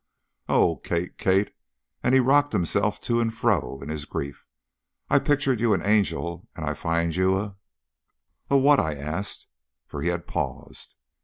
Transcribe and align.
O 0.49 0.77
Kate, 0.77 1.15
Kate!" 1.19 1.53
and 2.01 2.15
he 2.15 2.19
rocked 2.19 2.53
himself 2.53 2.99
to 3.01 3.19
and 3.21 3.31
fro 3.31 3.79
in 3.83 3.89
his 3.89 4.05
grief; 4.05 4.47
"I 5.11 5.19
pictured 5.19 5.59
you 5.59 5.75
an 5.75 5.83
angel 5.85 6.47
and 6.55 6.65
I 6.65 6.73
find 6.73 7.15
you 7.15 7.37
a" 7.37 7.55
"A 8.49 8.57
what?" 8.57 8.79
I 8.79 8.95
asked, 8.95 9.45
for 9.85 10.01
he 10.01 10.07
had 10.09 10.25
paused. 10.25 10.95